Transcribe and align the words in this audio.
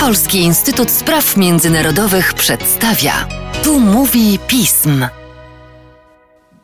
Polski 0.00 0.38
Instytut 0.38 0.90
Spraw 0.90 1.36
Międzynarodowych 1.36 2.34
przedstawia. 2.34 3.12
Tu 3.64 3.80
mówi 3.80 4.38
pism. 4.46 5.06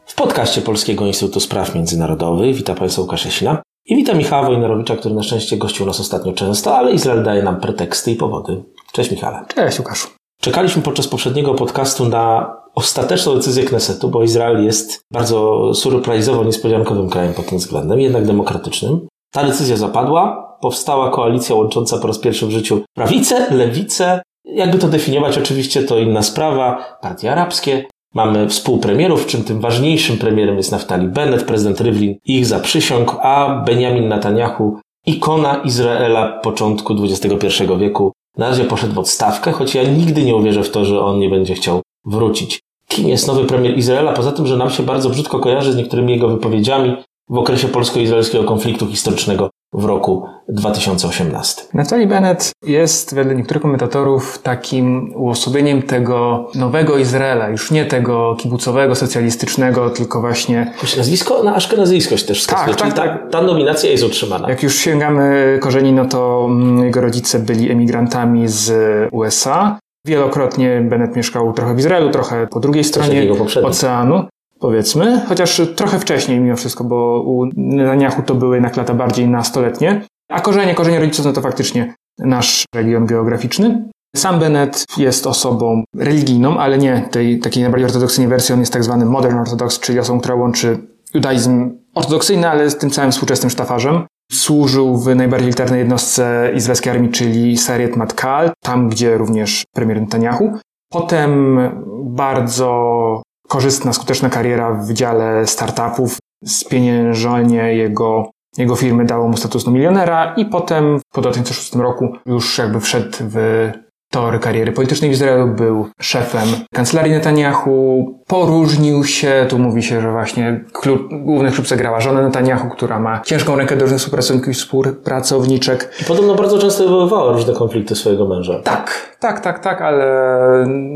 W 0.07 0.15
podcaście 0.15 0.61
Polskiego 0.61 1.07
Instytutu 1.07 1.41
Spraw 1.41 1.75
Międzynarodowych 1.75 2.57
witam 2.57 2.77
Państwa 2.77 3.03
Łukasz 3.03 3.25
Jasina 3.25 3.63
i 3.87 3.97
witam 3.97 4.19
Michała 4.19 4.47
Wojnarowicza, 4.47 4.97
który 4.97 5.15
na 5.15 5.23
szczęście 5.23 5.57
gościł 5.57 5.87
nas 5.87 6.01
ostatnio 6.01 6.33
często, 6.33 6.77
ale 6.77 6.93
Izrael 6.93 7.25
daje 7.25 7.43
nam 7.43 7.61
preteksty 7.61 8.11
i 8.11 8.17
powody. 8.17 8.63
Cześć 8.93 9.11
Michale. 9.11 9.45
Cześć 9.55 9.79
Łukaszu. 9.79 10.09
Czekaliśmy 10.41 10.83
podczas 10.83 11.09
poprzedniego 11.09 11.55
podcastu 11.55 12.09
na 12.09 12.55
ostateczną 12.75 13.35
decyzję 13.35 13.65
Knesetu, 13.65 14.09
bo 14.09 14.23
Izrael 14.23 14.65
jest 14.65 15.01
bardzo 15.13 15.71
surprizowo 15.75 16.45
niespodziankowym 16.45 17.11
krajem 17.11 17.35
pod 17.35 17.47
tym 17.47 17.59
względem, 17.59 18.01
jednak 18.01 18.27
demokratycznym. 18.27 19.09
Ta 19.33 19.45
decyzja 19.45 19.77
zapadła, 19.77 20.49
powstała 20.61 21.11
koalicja 21.11 21.55
łącząca 21.55 21.99
po 21.99 22.07
raz 22.07 22.19
pierwszy 22.19 22.47
w 22.47 22.51
życiu 22.51 22.81
prawicę, 22.95 23.55
lewicę. 23.55 24.23
Jakby 24.45 24.79
to 24.79 24.89
definiować, 24.89 25.39
oczywiście 25.39 25.83
to 25.83 25.99
inna 25.99 26.23
sprawa. 26.23 26.99
Partie 27.01 27.33
arabskie. 27.33 27.85
Mamy 28.15 28.49
współpremierów, 28.49 29.23
w 29.23 29.27
czym 29.27 29.45
tym 29.45 29.61
ważniejszym 29.61 30.19
premierem 30.19 30.57
jest 30.57 30.73
Naftali 30.73 31.09
Bennett, 31.09 31.45
prezydent 31.45 31.81
Rivlin 31.81 32.15
ich 32.25 32.47
zaprzysiągł, 32.47 33.13
a 33.21 33.63
Benjamin 33.67 34.09
Netanyahu, 34.09 34.81
ikona 35.07 35.57
Izraela 35.57 36.29
początku 36.29 36.95
XXI 37.05 37.65
wieku, 37.79 38.13
na 38.37 38.49
razie 38.49 38.65
poszedł 38.65 38.95
w 38.95 38.99
odstawkę, 38.99 39.53
choć 39.53 39.75
ja 39.75 39.83
nigdy 39.83 40.23
nie 40.23 40.37
uwierzę 40.37 40.63
w 40.63 40.71
to, 40.71 40.85
że 40.85 41.01
on 41.01 41.19
nie 41.19 41.29
będzie 41.29 41.55
chciał 41.55 41.83
wrócić. 42.05 42.61
Kim 42.89 43.09
jest 43.09 43.27
nowy 43.27 43.45
premier 43.45 43.79
Izraela? 43.79 44.13
Poza 44.13 44.33
tym, 44.33 44.47
że 44.47 44.57
nam 44.57 44.71
się 44.71 44.83
bardzo 44.83 45.11
brzydko 45.11 45.39
kojarzy 45.39 45.73
z 45.73 45.77
niektórymi 45.77 46.13
jego 46.13 46.29
wypowiedziami 46.29 46.97
w 47.31 47.39
okresie 47.39 47.69
polsko-izraelskiego 47.69 48.45
konfliktu 48.45 48.87
historycznego 48.87 49.51
w 49.73 49.85
roku 49.85 50.27
2018. 50.49 51.63
Naftali 51.75 52.07
Bennett 52.07 52.51
jest 52.67 53.15
wedle 53.15 53.35
niektórych 53.35 53.63
komentatorów 53.63 54.39
takim 54.43 55.13
uosobieniem 55.17 55.83
tego 55.83 56.49
nowego 56.55 56.99
Izraela, 56.99 57.49
już 57.49 57.71
nie 57.71 57.87
tego 57.87 58.37
kibucowego, 58.39 58.95
socjalistycznego, 58.95 59.91
tylko 59.91 60.21
właśnie... 60.21 60.73
Choć 60.77 60.97
nazwisko 60.97 61.43
na 61.43 61.55
aszkenazyjskość 61.55 62.25
też 62.25 62.47
tak, 62.47 62.77
tak, 62.77 62.77
ta, 62.77 62.91
tak. 62.91 63.31
ta 63.31 63.43
nominacja 63.43 63.91
jest 63.91 64.05
utrzymana. 64.05 64.49
Jak 64.49 64.63
już 64.63 64.77
sięgamy 64.77 65.59
korzeni, 65.63 65.93
no 65.93 66.05
to 66.05 66.47
mm, 66.51 66.85
jego 66.85 67.01
rodzice 67.01 67.39
byli 67.39 67.71
emigrantami 67.71 68.49
z 68.49 68.73
USA. 69.13 69.79
Wielokrotnie 70.07 70.81
Bennett 70.81 71.17
mieszkał 71.17 71.53
trochę 71.53 71.75
w 71.75 71.79
Izraelu, 71.79 72.11
trochę 72.11 72.47
po 72.47 72.61
drugiej 72.61 72.85
stronie 72.85 73.29
oceanu 73.63 74.25
powiedzmy, 74.61 75.23
chociaż 75.29 75.61
trochę 75.77 75.99
wcześniej 75.99 76.41
mimo 76.41 76.57
wszystko, 76.57 76.85
bo 76.85 77.23
u 77.23 77.47
Netanyahu 77.57 78.23
to 78.23 78.35
były 78.35 78.57
jednak 78.57 78.77
lata 78.77 78.95
bardziej 78.95 79.29
nastoletnie, 79.29 80.07
a 80.31 80.41
korzenie, 80.41 80.75
korzenie 80.75 81.01
rodziców 81.01 81.27
no 81.27 81.33
to 81.33 81.41
faktycznie 81.41 81.95
nasz 82.19 82.65
region 82.75 83.07
geograficzny. 83.07 83.89
Sam 84.17 84.39
Bennett 84.39 84.85
jest 84.99 85.27
osobą 85.27 85.83
religijną, 85.97 86.59
ale 86.59 86.79
nie 86.79 87.09
tej 87.11 87.41
takiej 87.41 87.63
najbardziej 87.63 87.87
ortodoksyjnej 87.87 88.29
wersji, 88.29 88.53
on 88.53 88.61
jest 88.61 88.73
tak 88.73 88.85
zwany 88.85 89.05
modern 89.05 89.39
orthodox, 89.39 89.81
czyli 89.81 89.99
osobą, 89.99 90.21
która 90.21 90.35
łączy 90.35 90.79
judaizm 91.15 91.71
ortodoksyjny, 91.95 92.49
ale 92.49 92.71
z 92.71 92.79
tym 92.79 92.91
całym 92.91 93.13
współczesnym 93.13 93.51
sztafarzem. 93.51 94.07
Służył 94.33 94.97
w 94.97 95.15
najbardziej 95.17 95.49
elitarnej 95.49 95.81
jednostce 95.81 96.53
izraelskiej 96.57 96.93
armii, 96.93 97.11
czyli 97.11 97.57
Sariet 97.57 97.97
Matkal, 97.97 98.51
tam 98.65 98.89
gdzie 98.89 99.19
również 99.19 99.65
premier 99.75 100.01
Netanyahu. 100.01 100.59
Potem 100.93 101.59
bardzo 102.05 103.23
korzystna, 103.49 103.93
skuteczna 103.93 104.31
kariera 104.31 104.73
w 104.73 104.87
wydziale 104.87 105.47
startupów, 105.47 106.19
spieniężenie 106.45 107.75
jego, 107.75 108.31
jego 108.59 108.77
firmy 108.77 109.05
dało 109.05 109.29
mu 109.29 109.37
status 109.37 109.67
no 109.67 109.73
milionera 109.73 110.35
i 110.35 110.47
potem 110.47 111.01
po 111.13 111.21
2006 111.21 111.75
roku 111.75 112.13
już 112.27 112.59
jakby 112.59 112.81
wszedł 112.81 113.17
w 113.21 113.71
tory 114.11 114.39
kariery 114.39 114.73
politycznej 114.73 115.11
w 115.11 115.13
Izraelu, 115.13 115.47
był 115.47 115.89
szefem 116.01 116.49
kancelarii 116.75 117.13
Netanyahu, 117.13 118.19
poróżnił 118.27 119.05
się, 119.05 119.47
tu 119.49 119.59
mówi 119.59 119.83
się, 119.83 120.01
że 120.01 120.13
właśnie 120.13 120.65
klub, 120.73 121.09
główny 121.13 121.53
klub 121.53 121.67
zagrała 121.67 122.01
żonę 122.01 122.23
Netanyahu, 122.23 122.71
która 122.71 122.99
ma 122.99 123.21
ciężką 123.21 123.57
rękę 123.57 123.77
do 123.77 123.83
różnych 123.83 124.01
współpracowników 124.01 124.49
i 124.49 124.55
współpracowniczek. 124.55 125.95
I 126.03 126.05
podobno 126.05 126.35
bardzo 126.35 126.59
często 126.59 126.85
wywoływała 126.85 127.33
różne 127.33 127.55
konflikty 127.55 127.97
swojego 127.97 128.27
męża. 128.27 128.63
Tak, 128.63 129.17
tak, 129.21 129.41
tak, 129.41 129.59
tak, 129.59 129.81
ale 129.81 130.07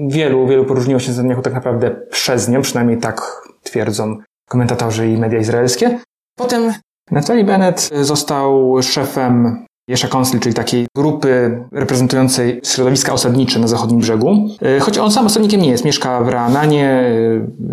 wielu, 0.09 0.47
wielu 0.47 0.65
poróżniło 0.65 1.01
się 1.01 1.13
z 1.13 1.17
Netanyahu 1.17 1.43
tak 1.43 1.55
naprawdę 1.55 1.91
przez 2.11 2.49
nią, 2.49 2.63
przynajmniej 2.63 2.99
tak 2.99 3.43
twierdzą 3.63 4.17
komentatorzy 4.49 5.09
i 5.09 5.17
media 5.17 5.39
izraelskie. 5.39 5.99
Potem 6.37 6.73
Naftali 7.11 7.45
Bennett 7.45 7.91
został 8.01 8.83
szefem 8.83 9.67
Jesza 9.89 10.09
Council, 10.09 10.41
czyli 10.41 10.55
takiej 10.55 10.87
grupy 10.97 11.59
reprezentującej 11.73 12.61
środowiska 12.65 13.13
osadnicze 13.13 13.59
na 13.59 13.69
zachodnim 13.69 14.01
brzegu. 14.01 14.49
E, 14.63 14.81
choć 14.81 14.99
on 14.99 15.11
sam 15.13 15.27
osadnikiem 15.27 15.61
nie 15.61 15.71
jest. 15.71 15.85
Mieszka 15.85 16.21
w 16.21 16.29
Raananie, 16.29 17.05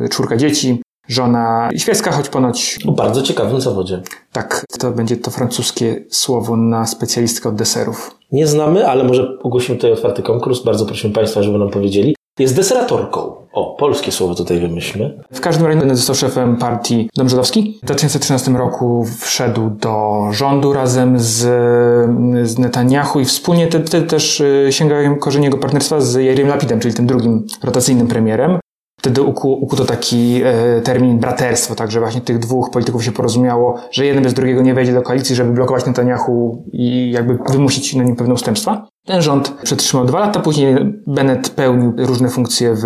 e, 0.05 0.09
czwórka 0.09 0.37
dzieci, 0.37 0.81
żona 1.07 1.69
świecka, 1.77 2.11
choć 2.11 2.29
ponoć... 2.29 2.79
O 2.87 2.91
bardzo 2.91 3.21
ciekawym 3.21 3.61
zawodzie. 3.61 4.01
Tak, 4.31 4.65
to 4.79 4.91
będzie 4.91 5.17
to 5.17 5.31
francuskie 5.31 6.05
słowo 6.09 6.57
na 6.57 6.85
specjalistkę 6.85 7.49
od 7.49 7.55
deserów. 7.55 8.15
Nie 8.31 8.47
znamy, 8.47 8.87
ale 8.87 9.03
może 9.03 9.39
ogłosimy 9.43 9.77
tutaj 9.77 9.91
otwarty 9.91 10.23
konkurs. 10.23 10.63
Bardzo 10.63 10.85
prosimy 10.85 11.13
Państwa, 11.13 11.43
żeby 11.43 11.57
nam 11.57 11.69
powiedzieli. 11.69 12.15
Jest 12.39 12.55
deseratorką. 12.55 13.35
O, 13.53 13.75
polskie 13.79 14.11
słowo 14.11 14.35
tutaj 14.35 14.59
wymyślmy. 14.59 15.23
W 15.33 15.41
każdym 15.41 15.67
razie 15.67 15.95
został 15.95 16.15
szefem 16.15 16.57
partii 16.57 17.09
Dom 17.15 17.29
Żydowski. 17.29 17.79
W 17.83 17.85
2013 17.85 18.51
roku 18.51 19.05
wszedł 19.19 19.69
do 19.69 20.23
rządu 20.31 20.73
razem 20.73 21.19
z, 21.19 21.37
z 22.49 22.59
Netanyahu 22.59 23.19
i 23.19 23.25
wspólnie 23.25 23.67
wtedy 23.67 24.07
też 24.07 24.39
y, 24.39 24.67
sięgają 24.69 25.15
korzenie 25.15 25.45
jego 25.45 25.57
partnerstwa 25.57 26.01
z 26.01 26.15
Jairem 26.15 26.47
Lapidem, 26.47 26.79
czyli 26.79 26.93
tym 26.93 27.07
drugim 27.07 27.47
rotacyjnym 27.63 28.07
premierem. 28.07 28.59
Wtedy 28.99 29.21
uku, 29.21 29.53
ukuto 29.53 29.85
taki 29.85 30.41
e, 30.43 30.81
termin 30.81 31.19
braterstwo, 31.19 31.75
także 31.75 31.99
właśnie 31.99 32.21
tych 32.21 32.39
dwóch 32.39 32.69
polityków 32.69 33.03
się 33.03 33.11
porozumiało, 33.11 33.79
że 33.91 34.05
jeden 34.05 34.23
bez 34.23 34.33
drugiego 34.33 34.61
nie 34.61 34.73
wejdzie 34.73 34.93
do 34.93 35.01
koalicji, 35.01 35.35
żeby 35.35 35.51
blokować 35.51 35.85
Netanyahu 35.85 36.65
i 36.71 37.11
jakby 37.11 37.37
wymusić 37.49 37.95
na 37.95 38.03
nim 38.03 38.15
pewne 38.15 38.33
ustępstwa. 38.33 38.87
Ten 39.05 39.21
rząd 39.21 39.49
przetrzymał 39.49 40.05
dwa 40.05 40.19
lata, 40.19 40.39
później 40.39 40.75
Bennett 41.07 41.49
pełnił 41.49 41.93
różne 41.97 42.29
funkcje 42.29 42.75
w, 42.75 42.81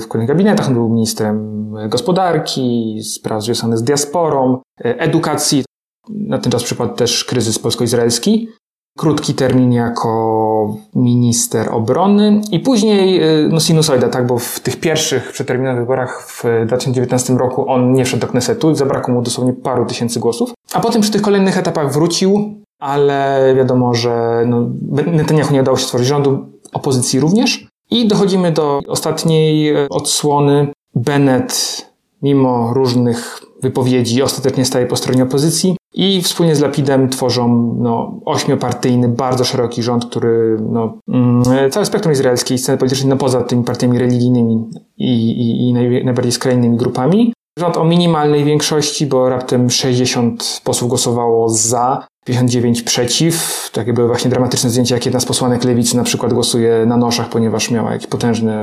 w 0.00 0.08
kolejnych 0.08 0.36
gabinetach. 0.36 0.72
Był 0.72 0.88
ministrem 0.88 1.54
gospodarki, 1.88 2.98
spraw 3.02 3.42
związanych 3.42 3.78
z 3.78 3.82
diasporą, 3.82 4.58
e, 4.84 5.00
edukacji. 5.00 5.64
Na 6.10 6.38
ten 6.38 6.52
czas 6.52 6.62
przypadł 6.62 6.94
też 6.94 7.24
kryzys 7.24 7.58
polsko-izraelski 7.58 8.48
krótki 8.96 9.34
termin 9.34 9.72
jako 9.72 10.76
minister 10.94 11.72
obrony 11.72 12.40
i 12.50 12.60
później 12.60 13.22
y, 13.44 13.48
no 13.48 13.60
sinusoida, 13.60 14.08
tak, 14.08 14.26
bo 14.26 14.38
w 14.38 14.60
tych 14.60 14.80
pierwszych 14.80 15.32
przeterminowych 15.32 15.80
wyborach 15.80 16.26
w 16.28 16.44
2019 16.66 17.34
roku 17.34 17.68
on 17.68 17.92
nie 17.92 18.04
wszedł 18.04 18.20
do 18.20 18.26
Knesetu, 18.26 18.74
zabrakło 18.74 19.14
mu 19.14 19.22
dosłownie 19.22 19.52
paru 19.52 19.86
tysięcy 19.86 20.20
głosów, 20.20 20.52
a 20.72 20.80
potem 20.80 21.02
przy 21.02 21.12
tych 21.12 21.22
kolejnych 21.22 21.58
etapach 21.58 21.92
wrócił, 21.92 22.54
ale 22.78 23.54
wiadomo, 23.56 23.94
że 23.94 24.44
no, 24.46 24.66
Netanyahu 25.06 25.54
nie 25.54 25.60
udało 25.60 25.76
się 25.76 25.84
stworzyć 25.84 26.08
rządu, 26.08 26.46
opozycji 26.72 27.20
również 27.20 27.66
i 27.90 28.08
dochodzimy 28.08 28.52
do 28.52 28.80
ostatniej 28.88 29.76
y, 29.76 29.88
odsłony. 29.88 30.68
Bennett, 30.96 31.86
mimo 32.22 32.74
różnych 32.74 33.40
wypowiedzi, 33.62 34.22
ostatecznie 34.22 34.64
staje 34.64 34.86
po 34.86 34.96
stronie 34.96 35.22
opozycji. 35.22 35.76
I 35.94 36.22
wspólnie 36.22 36.56
z 36.56 36.60
Lapidem 36.60 37.08
tworzą 37.08 37.74
no, 37.78 38.20
ośmiopartyjny, 38.24 39.08
bardzo 39.08 39.44
szeroki 39.44 39.82
rząd, 39.82 40.06
który 40.06 40.56
no, 40.70 40.98
mm, 41.08 41.70
cały 41.70 41.86
spektrum 41.86 42.12
izraelskiej 42.12 42.58
sceny 42.58 42.78
politycznej, 42.78 43.08
no 43.08 43.16
poza 43.16 43.42
tymi 43.42 43.64
partiami 43.64 43.98
religijnymi 43.98 44.70
i, 44.96 45.30
i, 45.30 45.68
i 45.68 45.72
naj, 45.72 46.04
najbardziej 46.04 46.32
skrajnymi 46.32 46.76
grupami. 46.76 47.32
Rząd 47.58 47.76
o 47.76 47.84
minimalnej 47.84 48.44
większości, 48.44 49.06
bo 49.06 49.28
raptem 49.28 49.70
60 49.70 50.60
posłów 50.64 50.88
głosowało 50.88 51.48
za, 51.48 52.06
59 52.24 52.82
przeciw. 52.82 53.70
Takie 53.72 53.92
były 53.92 54.06
właśnie 54.06 54.30
dramatyczne 54.30 54.70
zdjęcia, 54.70 54.94
jak 54.94 55.04
jedna 55.04 55.20
z 55.20 55.24
posłanek 55.24 55.64
lewicy 55.64 55.96
na 55.96 56.02
przykład 56.02 56.32
głosuje 56.32 56.86
na 56.86 56.96
noszach, 56.96 57.28
ponieważ 57.28 57.70
miała 57.70 57.92
jakiś 57.92 58.06
potężny 58.06 58.54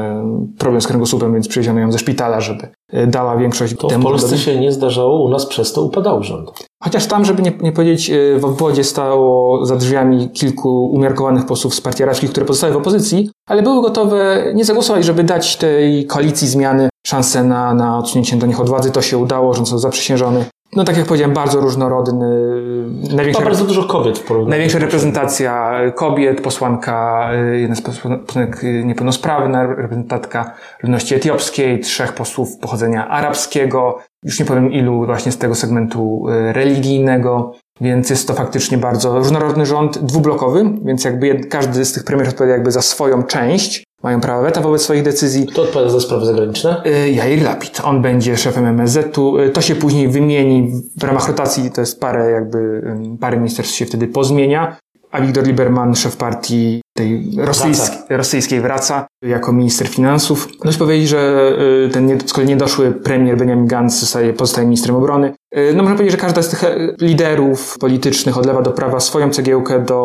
problem 0.57 0.81
z 0.81 0.87
kręgosłupem, 0.87 1.33
więc 1.33 1.47
przywieziono 1.47 1.79
ją 1.79 1.91
ze 1.91 1.99
szpitala, 1.99 2.41
żeby 2.41 2.67
dała 3.07 3.37
większość 3.37 3.75
to 3.77 3.87
temu. 3.87 4.01
w 4.01 4.03
Polsce 4.03 4.37
się 4.37 4.59
nie 4.59 4.71
zdarzało, 4.71 5.23
u 5.23 5.29
nas 5.29 5.45
przez 5.45 5.73
to 5.73 5.81
upadał 5.81 6.23
rząd. 6.23 6.51
Chociaż 6.83 7.05
tam, 7.07 7.25
żeby 7.25 7.41
nie, 7.41 7.51
nie 7.61 7.71
powiedzieć, 7.71 8.09
e, 8.09 8.39
w 8.39 8.45
obwodzie 8.45 8.83
stało 8.83 9.65
za 9.65 9.75
drzwiami 9.75 10.29
kilku 10.29 10.85
umiarkowanych 10.85 11.45
posłów 11.45 11.75
z 11.75 11.81
partii 11.81 12.03
arabskich, 12.03 12.31
które 12.31 12.45
pozostały 12.45 12.73
w 12.73 12.77
opozycji, 12.77 13.29
ale 13.49 13.61
były 13.61 13.81
gotowe 13.81 14.43
nie 14.55 14.65
zagłosować, 14.65 15.05
żeby 15.05 15.23
dać 15.23 15.55
tej 15.55 16.05
koalicji 16.05 16.47
zmiany 16.47 16.89
szansę 17.07 17.43
na, 17.43 17.73
na 17.73 17.97
odsunięcie 17.97 18.35
do 18.35 18.47
nich 18.47 18.59
od 18.59 18.69
władzy. 18.69 18.91
To 18.91 19.01
się 19.01 19.17
udało, 19.17 19.53
rząd 19.53 19.67
został 19.67 19.79
zaprzysiężony 19.79 20.45
no 20.75 20.83
tak 20.83 20.97
jak 20.97 21.05
powiedziałem, 21.05 21.33
bardzo 21.33 21.59
różnorodny. 21.59 22.25
Największa, 23.15 23.43
bardzo 23.43 23.65
dużo 23.65 23.83
kobiet 23.83 24.19
w 24.19 24.23
porównaniu. 24.23 24.49
Największa 24.49 24.79
reprezentacja 24.79 25.81
kobiet, 25.95 26.41
posłanka, 26.41 27.29
jedna 27.53 27.75
z 27.75 27.81
posłanek 27.81 28.61
niepełnosprawna, 28.83 29.67
reprezentantka 29.67 30.53
ludności 30.83 31.15
etiopskiej, 31.15 31.79
trzech 31.79 32.13
posłów 32.13 32.57
pochodzenia 32.57 33.07
arabskiego, 33.07 33.99
już 34.23 34.39
nie 34.39 34.45
powiem 34.45 34.71
ilu 34.71 35.05
właśnie 35.05 35.31
z 35.31 35.37
tego 35.37 35.55
segmentu 35.55 36.25
religijnego. 36.51 37.53
więc 37.81 38.09
jest 38.09 38.27
to 38.27 38.33
faktycznie 38.33 38.77
bardzo 38.77 39.17
różnorodny 39.17 39.65
rząd, 39.65 39.97
dwublokowy, 39.97 40.65
więc 40.85 41.03
jakby 41.03 41.39
każdy 41.39 41.85
z 41.85 41.93
tych 41.93 42.03
premierów 42.03 42.33
odpowiada 42.33 42.53
jakby 42.53 42.71
za 42.71 42.81
swoją 42.81 43.23
część. 43.23 43.83
Mają 44.03 44.21
prawo 44.21 44.43
weta 44.43 44.61
wobec 44.61 44.81
swoich 44.81 45.03
decyzji. 45.03 45.45
Kto 45.47 45.61
odpowiada 45.61 45.91
za 45.91 45.99
sprawy 45.99 46.25
zagraniczne? 46.25 46.83
Y, 46.85 47.11
Jair 47.11 47.43
Lapid. 47.43 47.81
On 47.83 48.01
będzie 48.01 48.37
szefem 48.37 48.65
MSZ-u. 48.65 49.37
Y, 49.39 49.49
To 49.49 49.61
się 49.61 49.75
później 49.75 50.07
wymieni 50.07 50.71
w 50.97 51.03
ramach 51.03 51.27
rotacji, 51.27 51.71
to 51.71 51.81
jest 51.81 51.99
parę 51.99 52.31
jakby, 52.31 52.81
parę 53.19 53.37
ministerstw 53.37 53.75
się 53.75 53.85
wtedy 53.85 54.07
pozmienia. 54.07 54.77
A 55.11 55.21
Wiktor 55.21 55.43
Lieberman, 55.43 55.95
szef 55.95 56.17
partii 56.17 56.81
tej 56.97 57.31
rosyjskiej, 57.37 57.97
rosyjskiej 58.09 58.61
wraca 58.61 59.07
jako 59.21 59.53
minister 59.53 59.87
finansów. 59.87 60.47
Dość 60.65 60.77
powiedzieć, 60.77 61.09
że 61.09 61.51
y, 61.85 61.89
ten 61.89 62.19
z 62.25 62.33
kolei 62.33 62.49
niedoszły 62.49 62.91
premier 62.91 63.37
Benjamin 63.37 63.67
Gantz 63.67 63.99
zostaje, 63.99 64.33
pozostaje 64.33 64.67
ministrem 64.67 64.95
obrony. 64.95 65.33
Y, 65.57 65.73
No 65.75 65.83
można 65.83 65.95
powiedzieć, 65.95 66.11
że 66.11 66.21
każda 66.25 66.41
z 66.41 66.49
tych 66.49 66.63
e, 66.63 66.95
liderów 67.01 67.77
politycznych 67.79 68.37
od 68.37 68.45
lewa 68.45 68.61
do 68.61 68.71
prawa 68.71 68.99
swoją 68.99 69.29
cegiełkę 69.29 69.79
do 69.79 69.97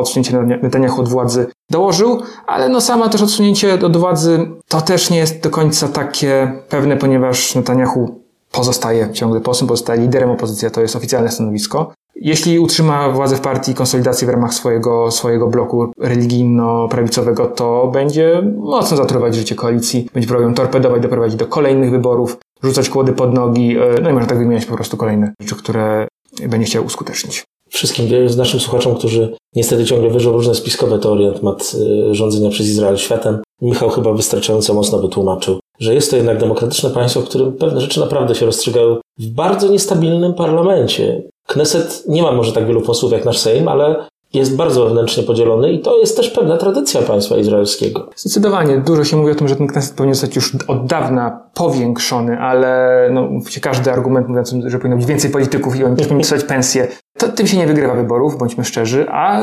odsunięcia 0.00 0.42
Netanyahu 0.42 1.00
od 1.00 1.08
władzy 1.08 1.46
dołożył, 1.70 2.22
ale 2.46 2.68
no 2.68 2.80
sama 2.80 3.08
też 3.08 3.22
odsunięcie 3.22 3.74
od 3.74 3.96
władzy 3.96 4.46
to 4.68 4.80
też 4.80 5.10
nie 5.10 5.18
jest 5.18 5.42
do 5.42 5.50
końca 5.50 5.88
takie 5.88 6.52
pewne, 6.68 6.96
ponieważ 6.96 7.54
Netanyahu 7.54 8.20
pozostaje 8.52 9.12
ciągle 9.12 9.40
posłem, 9.40 9.68
pozostaje 9.68 10.00
liderem 10.00 10.30
opozycji, 10.30 10.68
a 10.68 10.70
to 10.70 10.80
jest 10.80 10.96
oficjalne 10.96 11.30
stanowisko. 11.30 11.92
Jeśli 12.20 12.58
utrzyma 12.58 13.10
władzę 13.10 13.36
w 13.36 13.40
partii 13.40 13.74
konsolidację 13.74 14.26
w 14.26 14.30
ramach 14.30 14.54
swojego, 14.54 15.10
swojego 15.10 15.46
bloku 15.46 15.92
religijno-prawicowego, 15.98 17.46
to 17.46 17.90
będzie 17.92 18.42
mocno 18.56 18.96
zatruwać 18.96 19.34
życie 19.34 19.54
koalicji, 19.54 20.08
będzie 20.14 20.28
próbował 20.28 20.48
ją 20.48 20.54
torpedować, 20.54 21.02
doprowadzić 21.02 21.38
do 21.38 21.46
kolejnych 21.46 21.90
wyborów, 21.90 22.38
rzucać 22.62 22.88
kłody 22.88 23.12
pod 23.12 23.34
nogi, 23.34 23.76
e, 23.76 24.00
no 24.02 24.10
i 24.10 24.12
można 24.12 24.28
tak 24.28 24.38
wymieniać 24.38 24.66
po 24.66 24.74
prostu 24.74 24.96
kolejne 24.96 25.32
rzeczy, 25.40 25.56
które 25.56 26.08
będzie 26.48 26.66
chciał 26.66 26.84
uskutecznić. 26.84 27.44
Wszystkim 27.68 28.28
z 28.28 28.36
naszym 28.36 28.60
słuchaczom, 28.60 28.94
którzy 28.94 29.36
niestety 29.54 29.84
ciągle 29.84 30.10
wyżą 30.10 30.32
różne 30.32 30.54
spiskowe 30.54 30.98
teorie 30.98 31.28
na 31.28 31.38
temat 31.38 31.72
y, 32.10 32.14
rządzenia 32.14 32.50
przez 32.50 32.66
Izrael 32.66 32.96
światem, 32.96 33.38
Michał 33.62 33.88
chyba 33.88 34.12
wystarczająco 34.12 34.74
mocno 34.74 34.98
wytłumaczył, 34.98 35.60
że 35.80 35.94
jest 35.94 36.10
to 36.10 36.16
jednak 36.16 36.38
demokratyczne 36.38 36.90
państwo, 36.90 37.20
w 37.20 37.24
którym 37.24 37.52
pewne 37.52 37.80
rzeczy 37.80 38.00
naprawdę 38.00 38.34
się 38.34 38.46
rozstrzygają 38.46 38.96
w 39.18 39.26
bardzo 39.26 39.68
niestabilnym 39.68 40.34
parlamencie. 40.34 41.22
Kneset 41.48 42.04
nie 42.08 42.22
ma 42.22 42.32
może 42.32 42.52
tak 42.52 42.66
wielu 42.66 42.82
posłów 42.82 43.12
jak 43.12 43.24
nasz 43.24 43.38
Sejm, 43.38 43.68
ale 43.68 43.96
jest 44.34 44.56
bardzo 44.56 44.84
wewnętrznie 44.84 45.22
podzielony 45.22 45.72
i 45.72 45.80
to 45.80 45.98
jest 45.98 46.16
też 46.16 46.30
pewna 46.30 46.56
tradycja 46.56 47.02
państwa 47.02 47.36
izraelskiego. 47.36 48.10
Zdecydowanie. 48.16 48.78
Dużo 48.78 49.04
się 49.04 49.16
mówi 49.16 49.32
o 49.32 49.34
tym, 49.34 49.48
że 49.48 49.56
ten 49.56 49.66
Knesset 49.66 49.96
powinien 49.96 50.14
zostać 50.14 50.36
już 50.36 50.56
od 50.68 50.86
dawna 50.86 51.50
powiększony, 51.54 52.38
ale 52.38 53.10
no, 53.12 53.28
każdy 53.62 53.92
argument 53.92 54.28
mówiąc, 54.28 54.54
że 54.66 54.78
powinno 54.78 54.96
być 54.96 55.06
więcej 55.06 55.30
polityków 55.30 55.76
i 55.76 55.84
oni 55.84 55.96
też 55.96 56.06
powinni 56.06 56.22
dostać 56.22 56.44
pensje, 56.44 56.88
to 57.18 57.28
tym 57.28 57.46
się 57.46 57.56
nie 57.56 57.66
wygrywa 57.66 57.94
wyborów, 57.94 58.38
bądźmy 58.38 58.64
szczerzy, 58.64 59.06
a 59.10 59.42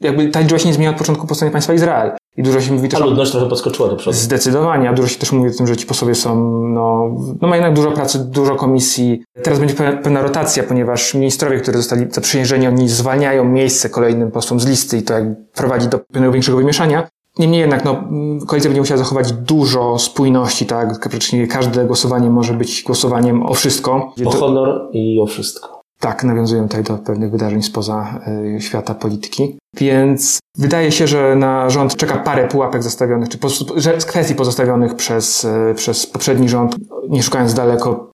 jakby 0.00 0.28
ta 0.28 0.40
liczba 0.40 0.58
się 0.58 0.68
nie 0.68 0.74
zmienia 0.74 0.90
od 0.90 0.96
początku 0.96 1.26
powstania 1.26 1.52
państwa 1.52 1.72
Izrael. 1.72 2.12
I 2.36 2.42
dużo 2.42 2.60
się 2.60 2.72
mówi 2.72 2.88
też 2.88 3.00
A 3.00 3.04
o... 3.04 3.06
ludność 3.06 3.30
trochę 3.30 3.48
podskoczyła 3.48 3.88
do 3.88 3.96
przodu. 3.96 4.16
Zdecydowanie, 4.16 4.88
a 4.88 4.92
dużo 4.92 5.08
się 5.08 5.18
też 5.18 5.32
mówi 5.32 5.50
o 5.50 5.52
tym, 5.56 5.66
że 5.66 5.76
ci 5.76 5.86
posłowie 5.86 6.14
są, 6.14 6.36
no, 6.68 7.08
no 7.42 7.48
mają 7.48 7.54
jednak 7.62 7.74
dużo 7.76 7.90
pracy, 7.92 8.18
dużo 8.18 8.54
komisji. 8.56 9.22
Teraz 9.42 9.58
będzie 9.58 9.74
pe- 9.74 10.02
pewna 10.02 10.22
rotacja, 10.22 10.62
ponieważ 10.62 11.14
ministrowie, 11.14 11.60
którzy 11.60 11.78
zostali 11.78 12.06
zaprzysiężeni, 12.10 12.66
oni 12.66 12.88
zwalniają 12.88 13.44
miejsce 13.44 13.88
kolejnym 13.90 14.30
posłom 14.30 14.60
z 14.60 14.66
listy 14.66 14.98
i 14.98 15.02
to 15.02 15.14
jak 15.14 15.24
prowadzi 15.54 15.88
do 15.88 15.98
pewnego 15.98 16.32
większego 16.32 16.58
wymieszania. 16.58 17.08
Niemniej 17.38 17.60
jednak, 17.60 17.84
no, 17.84 18.04
koalicja 18.46 18.68
będzie 18.70 18.80
musiała 18.80 18.98
zachować 18.98 19.32
dużo 19.32 19.98
spójności, 19.98 20.66
tak? 20.66 21.00
Praktycznie 21.00 21.46
każde 21.46 21.84
głosowanie 21.84 22.30
może 22.30 22.54
być 22.54 22.82
głosowaniem 22.86 23.42
o 23.46 23.54
wszystko. 23.54 24.12
O 24.26 24.30
To- 24.30 24.38
honor 24.38 24.88
i 24.92 25.20
o 25.20 25.26
wszystko. 25.26 25.81
Tak, 26.02 26.24
nawiązują 26.24 26.62
tutaj 26.62 26.82
do 26.82 26.98
pewnych 26.98 27.30
wydarzeń 27.30 27.62
spoza 27.62 28.20
y, 28.56 28.60
świata 28.60 28.94
polityki. 28.94 29.58
Więc 29.74 30.38
wydaje 30.58 30.92
się, 30.92 31.06
że 31.06 31.36
na 31.36 31.70
rząd 31.70 31.96
czeka 31.96 32.18
parę 32.18 32.48
pułapek 32.48 32.82
zostawionych, 32.82 33.28
czy 33.28 33.38
po, 33.38 33.48
kwestii 34.06 34.34
pozostawionych 34.34 34.94
przez, 34.94 35.44
y, 35.44 35.74
przez 35.74 36.06
poprzedni 36.06 36.48
rząd, 36.48 36.76
nie 37.08 37.22
szukając 37.22 37.54
daleko 37.54 38.11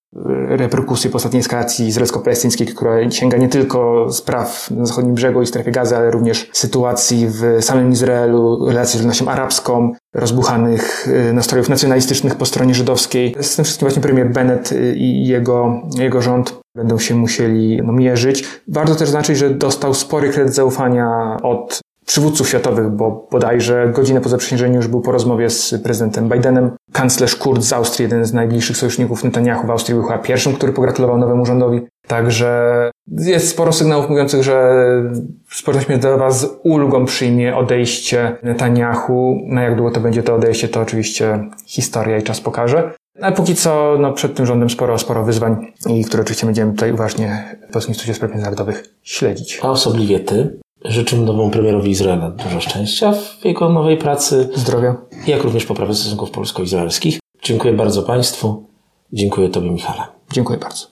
reperkusji 0.48 1.10
po 1.10 1.16
ostatniej 1.16 1.40
eskalacji 1.40 1.86
izraelsko-palestyńskiej, 1.86 2.66
która 2.66 3.10
sięga 3.10 3.36
nie 3.36 3.48
tylko 3.48 4.06
spraw 4.12 4.70
na 4.70 4.86
zachodnim 4.86 5.14
brzegu 5.14 5.42
i 5.42 5.46
strefie 5.46 5.70
gazy, 5.70 5.96
ale 5.96 6.10
również 6.10 6.50
sytuacji 6.52 7.26
w 7.28 7.42
samym 7.60 7.92
Izraelu, 7.92 8.66
relacji 8.68 8.98
z 8.98 9.02
ludnością 9.02 9.28
arabską, 9.28 9.92
rozbuchanych 10.14 11.08
y, 11.08 11.32
nastrojów 11.32 11.68
nacjonalistycznych 11.68 12.34
po 12.34 12.46
stronie 12.46 12.74
żydowskiej. 12.74 13.34
Z 13.40 13.56
tym 13.56 13.64
wszystkim 13.64 13.88
właśnie 13.88 14.02
premier 14.02 14.32
Bennett 14.32 14.72
y, 14.72 14.94
i 14.96 15.26
jego, 15.26 15.82
jego 15.98 16.22
rząd 16.22 16.60
będą 16.76 16.98
się 16.98 17.14
musieli 17.14 17.80
no, 17.84 17.92
mierzyć. 17.92 18.44
Warto 18.68 18.94
też 18.94 19.08
zaznaczyć, 19.08 19.38
że 19.38 19.50
dostał 19.50 19.94
spory 19.94 20.30
kredyt 20.30 20.54
zaufania 20.54 21.36
od 21.42 21.80
przywódców 22.08 22.48
światowych, 22.48 22.88
bo 22.88 23.28
bodajże 23.30 23.90
godzinę 23.94 24.20
po 24.20 24.28
zaprzysiężeniu 24.28 24.76
już 24.76 24.88
był 24.88 25.00
po 25.00 25.12
rozmowie 25.12 25.50
z 25.50 25.74
prezydentem 25.82 26.28
Bidenem. 26.28 26.70
Kanclerz 26.92 27.36
Kurz 27.36 27.64
z 27.64 27.72
Austrii, 27.72 28.02
jeden 28.02 28.24
z 28.24 28.32
najbliższych 28.32 28.76
sojuszników 28.76 29.24
Netanyahu 29.24 29.66
w 29.66 29.70
Austrii, 29.70 29.94
był 29.94 30.04
chyba 30.04 30.18
pierwszym, 30.18 30.54
który 30.54 30.72
pogratulował 30.72 31.18
nowemu 31.18 31.46
rządowi. 31.46 31.80
Także 32.06 32.90
jest 33.18 33.48
sporo 33.48 33.72
sygnałów 33.72 34.10
mówiących, 34.10 34.42
że 34.42 34.72
społeczność 35.50 35.88
międzynarodowa 35.88 36.30
z 36.30 36.46
ulgą 36.64 37.04
przyjmie 37.04 37.56
odejście 37.56 38.36
Netanyahu. 38.42 39.40
Na 39.46 39.62
jak 39.62 39.76
długo 39.76 39.90
to 39.90 40.00
będzie 40.00 40.22
to 40.22 40.34
odejście, 40.34 40.68
to 40.68 40.80
oczywiście 40.80 41.48
historia 41.66 42.18
i 42.18 42.22
czas 42.22 42.40
pokaże. 42.40 42.90
Ale 43.20 43.36
póki 43.36 43.54
co, 43.54 43.96
no, 44.00 44.12
przed 44.12 44.34
tym 44.34 44.46
rządem 44.46 44.70
sporo, 44.70 44.98
sporo 44.98 45.24
wyzwań, 45.24 45.72
i 45.86 46.04
które 46.04 46.22
oczywiście 46.22 46.46
będziemy 46.46 46.72
tutaj 46.72 46.92
uważnie 46.92 47.58
w 47.68 47.72
Polskim 47.72 47.90
Instytucie 47.90 48.14
Spraw 48.14 48.30
Międzynarodowych 48.30 48.84
śledzić. 49.02 49.60
A 49.62 49.70
osobliwie 49.70 50.20
ty. 50.20 50.58
Życzymy 50.84 51.22
nowemu 51.24 51.50
premierowi 51.50 51.90
Izraela 51.90 52.30
dużo 52.30 52.60
szczęścia 52.60 53.12
w 53.12 53.44
jego 53.44 53.68
nowej 53.68 53.96
pracy, 53.96 54.48
Zdrowia. 54.54 54.96
jak 55.26 55.42
również 55.44 55.66
poprawy 55.66 55.94
stosunków 55.94 56.30
polsko-izraelskich. 56.30 57.18
Dziękuję 57.42 57.72
bardzo 57.74 58.02
Państwu. 58.02 58.66
Dziękuję 59.12 59.48
Tobie, 59.48 59.70
Michale. 59.70 60.02
Dziękuję 60.32 60.58
bardzo. 60.58 60.86